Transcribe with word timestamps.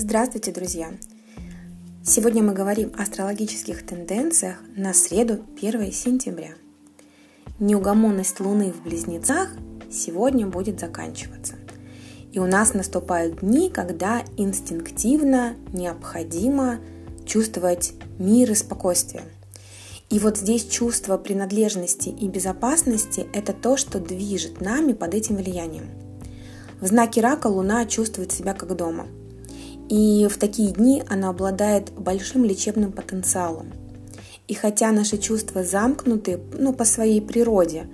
Здравствуйте, 0.00 0.52
друзья! 0.52 0.92
Сегодня 2.04 2.40
мы 2.40 2.52
говорим 2.52 2.92
о 2.96 3.02
астрологических 3.02 3.84
тенденциях 3.84 4.58
на 4.76 4.94
среду 4.94 5.44
1 5.60 5.90
сентября. 5.90 6.50
Неугомонность 7.58 8.38
Луны 8.38 8.72
в 8.72 8.84
Близнецах 8.84 9.48
сегодня 9.90 10.46
будет 10.46 10.78
заканчиваться. 10.78 11.54
И 12.30 12.38
у 12.38 12.46
нас 12.46 12.74
наступают 12.74 13.40
дни, 13.40 13.70
когда 13.70 14.22
инстинктивно 14.36 15.56
необходимо 15.72 16.78
чувствовать 17.26 17.94
мир 18.20 18.52
и 18.52 18.54
спокойствие. 18.54 19.24
И 20.10 20.20
вот 20.20 20.38
здесь 20.38 20.68
чувство 20.68 21.18
принадлежности 21.18 22.10
и 22.10 22.28
безопасности– 22.28 23.26
это 23.32 23.52
то, 23.52 23.76
что 23.76 23.98
движет 23.98 24.60
нами 24.60 24.92
под 24.92 25.14
этим 25.14 25.38
влиянием. 25.38 25.86
В 26.80 26.86
знаке 26.86 27.20
рака 27.20 27.48
Луна 27.48 27.84
чувствует 27.84 28.30
себя 28.30 28.54
как 28.54 28.76
дома– 28.76 29.08
и 29.88 30.26
в 30.28 30.38
такие 30.38 30.72
дни 30.72 31.02
она 31.08 31.30
обладает 31.30 31.92
большим 31.92 32.44
лечебным 32.44 32.92
потенциалом. 32.92 33.72
И 34.46 34.54
хотя 34.54 34.92
наши 34.92 35.18
чувства 35.18 35.62
замкнуты 35.62 36.40
ну, 36.58 36.72
по 36.72 36.84
своей 36.84 37.20
природе, 37.20 37.86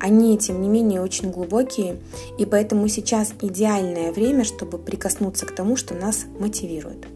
они, 0.00 0.38
тем 0.38 0.62
не 0.62 0.68
менее, 0.68 1.02
очень 1.02 1.30
глубокие, 1.30 1.98
и 2.38 2.46
поэтому 2.46 2.88
сейчас 2.88 3.32
идеальное 3.40 4.12
время, 4.12 4.44
чтобы 4.44 4.78
прикоснуться 4.78 5.46
к 5.46 5.54
тому, 5.54 5.76
что 5.76 5.94
нас 5.94 6.24
мотивирует. 6.38 7.06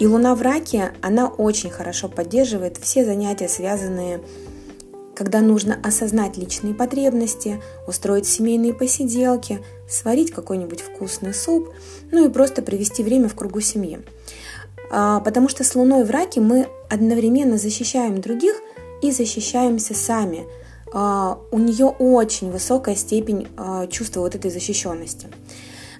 И 0.00 0.06
Луна 0.06 0.34
в 0.34 0.42
раке, 0.42 0.92
она 1.00 1.28
очень 1.28 1.70
хорошо 1.70 2.08
поддерживает 2.08 2.76
все 2.76 3.04
занятия, 3.04 3.48
связанные 3.48 4.20
когда 5.14 5.40
нужно 5.40 5.78
осознать 5.82 6.36
личные 6.36 6.74
потребности, 6.74 7.60
устроить 7.86 8.26
семейные 8.26 8.74
посиделки, 8.74 9.60
сварить 9.88 10.32
какой-нибудь 10.32 10.80
вкусный 10.80 11.34
суп, 11.34 11.68
ну 12.10 12.26
и 12.26 12.32
просто 12.32 12.62
провести 12.62 13.02
время 13.02 13.28
в 13.28 13.34
кругу 13.34 13.60
семьи. 13.60 14.00
А, 14.90 15.20
потому 15.20 15.48
что 15.48 15.64
с 15.64 15.74
Луной 15.74 16.04
в 16.04 16.10
раке 16.10 16.40
мы 16.40 16.68
одновременно 16.90 17.58
защищаем 17.58 18.20
других 18.20 18.54
и 19.02 19.10
защищаемся 19.10 19.94
сами. 19.94 20.46
А, 20.92 21.38
у 21.50 21.58
нее 21.58 21.86
очень 21.86 22.50
высокая 22.50 22.94
степень 22.94 23.48
а, 23.56 23.86
чувства 23.86 24.20
вот 24.20 24.34
этой 24.34 24.50
защищенности. 24.50 25.28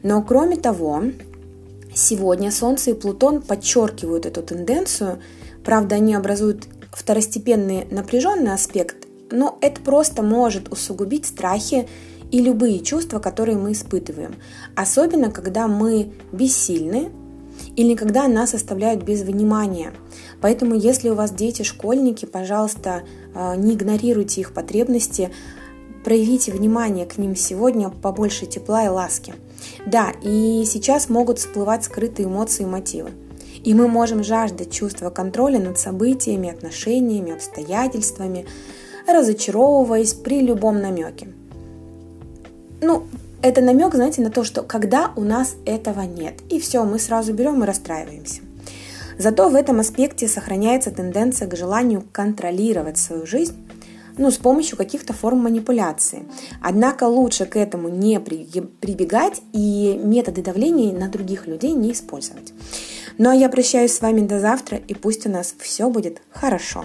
Но 0.02 0.22
кроме 0.22 0.56
того, 0.56 1.04
сегодня 1.94 2.50
Солнце 2.50 2.90
и 2.90 2.94
Плутон 2.94 3.42
подчеркивают 3.42 4.26
эту 4.26 4.42
тенденцию. 4.42 5.20
Правда, 5.64 5.96
они 5.96 6.14
образуют 6.14 6.66
второстепенный 6.92 7.86
напряженный 7.90 8.52
аспект, 8.52 9.01
но 9.32 9.58
это 9.60 9.80
просто 9.80 10.22
может 10.22 10.72
усугубить 10.72 11.26
страхи 11.26 11.88
и 12.30 12.40
любые 12.40 12.80
чувства, 12.80 13.18
которые 13.18 13.58
мы 13.58 13.72
испытываем. 13.72 14.36
Особенно, 14.74 15.30
когда 15.30 15.68
мы 15.68 16.12
бессильны 16.32 17.10
или 17.76 17.94
когда 17.94 18.28
нас 18.28 18.54
оставляют 18.54 19.02
без 19.02 19.22
внимания. 19.22 19.92
Поэтому, 20.40 20.74
если 20.74 21.10
у 21.10 21.14
вас 21.14 21.32
дети 21.32 21.62
школьники, 21.62 22.26
пожалуйста, 22.26 23.02
э, 23.34 23.56
не 23.56 23.74
игнорируйте 23.74 24.40
их 24.40 24.52
потребности, 24.52 25.30
проявите 26.04 26.52
внимание 26.52 27.06
к 27.06 27.18
ним 27.18 27.36
сегодня 27.36 27.88
побольше 27.90 28.46
тепла 28.46 28.84
и 28.84 28.88
ласки. 28.88 29.34
Да, 29.86 30.12
и 30.22 30.64
сейчас 30.66 31.08
могут 31.08 31.38
всплывать 31.38 31.84
скрытые 31.84 32.26
эмоции 32.26 32.64
и 32.64 32.66
мотивы. 32.66 33.10
И 33.62 33.74
мы 33.74 33.86
можем 33.86 34.24
жаждать 34.24 34.72
чувства 34.72 35.10
контроля 35.10 35.60
над 35.60 35.78
событиями, 35.78 36.50
отношениями, 36.50 37.32
обстоятельствами, 37.32 38.46
разочаровываясь 39.06 40.14
при 40.14 40.40
любом 40.40 40.80
намеке. 40.80 41.28
Ну, 42.80 43.04
это 43.42 43.60
намек, 43.60 43.94
знаете, 43.94 44.22
на 44.22 44.30
то, 44.30 44.44
что 44.44 44.62
когда 44.62 45.12
у 45.16 45.22
нас 45.22 45.56
этого 45.64 46.02
нет, 46.02 46.34
и 46.48 46.60
все, 46.60 46.84
мы 46.84 46.98
сразу 46.98 47.32
берем 47.32 47.62
и 47.62 47.66
расстраиваемся. 47.66 48.40
Зато 49.18 49.48
в 49.48 49.54
этом 49.54 49.80
аспекте 49.80 50.28
сохраняется 50.28 50.90
тенденция 50.90 51.48
к 51.48 51.56
желанию 51.56 52.04
контролировать 52.12 52.98
свою 52.98 53.26
жизнь, 53.26 53.56
ну, 54.18 54.30
с 54.30 54.36
помощью 54.36 54.76
каких-то 54.76 55.12
форм 55.12 55.38
манипуляции. 55.38 56.24
Однако 56.60 57.04
лучше 57.04 57.46
к 57.46 57.56
этому 57.56 57.88
не 57.88 58.20
прибегать 58.20 59.40
и 59.52 59.98
методы 60.02 60.42
давления 60.42 60.92
на 60.92 61.08
других 61.08 61.46
людей 61.46 61.72
не 61.72 61.92
использовать. 61.92 62.52
Ну 63.18 63.30
а 63.30 63.34
я 63.34 63.48
прощаюсь 63.48 63.92
с 63.92 64.00
вами 64.00 64.20
до 64.20 64.40
завтра, 64.40 64.78
и 64.78 64.94
пусть 64.94 65.26
у 65.26 65.30
нас 65.30 65.54
все 65.58 65.88
будет 65.88 66.20
хорошо. 66.30 66.84